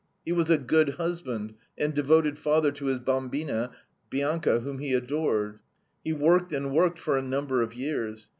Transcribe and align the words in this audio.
He 0.25 0.31
was 0.31 0.49
a 0.49 0.57
good 0.57 0.95
husband 0.95 1.53
and 1.77 1.93
devoted 1.93 2.39
father 2.39 2.71
to 2.71 2.85
his 2.85 2.97
BAMBINA, 2.97 3.69
Bianca, 4.09 4.61
whom 4.61 4.79
he 4.79 4.93
adored. 4.95 5.59
He 6.03 6.11
worked 6.11 6.51
and 6.53 6.71
worked 6.73 6.97
for 6.97 7.19
a 7.19 7.21
number 7.21 7.61
of 7.61 7.75
years. 7.75 8.27